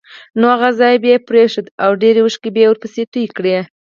نو 0.39 0.45
هغه 0.53 0.69
ځای 0.79 0.95
به 1.01 1.07
یې 1.11 1.17
پرېښود 1.27 1.67
او 1.83 1.91
ډېرې 2.01 2.19
اوښکې 2.23 2.49
به 2.53 2.59
یې 2.61 2.67
ورپسې 2.69 3.01
تویې 3.11 3.29
کړې. 3.37 3.55